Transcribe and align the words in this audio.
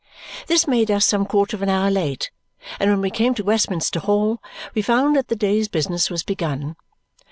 This 0.47 0.67
made 0.67 0.89
us 0.89 1.05
some 1.05 1.27
quarter 1.27 1.55
of 1.55 1.61
an 1.61 1.69
hour 1.69 1.91
late, 1.91 2.31
and 2.79 2.89
when 2.89 3.01
we 3.01 3.11
came 3.11 3.35
to 3.35 3.43
Westminster 3.43 3.99
Hall 3.99 4.41
we 4.73 4.81
found 4.81 5.15
that 5.15 5.27
the 5.27 5.35
day's 5.35 5.67
business 5.67 6.09
was 6.09 6.23
begun. 6.23 6.75